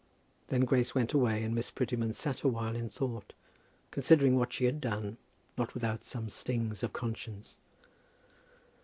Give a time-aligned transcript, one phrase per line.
[0.47, 3.33] Then Grace went away, and Miss Prettyman sat awhile in thought,
[3.91, 5.17] considering what she had done,
[5.59, 7.59] not without some stings of conscience.